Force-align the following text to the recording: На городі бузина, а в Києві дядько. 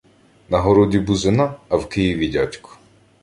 На 0.49 0.59
городі 0.59 0.99
бузина, 0.99 1.55
а 1.69 1.75
в 1.77 1.89
Києві 1.89 2.27
дядько. 2.27 2.77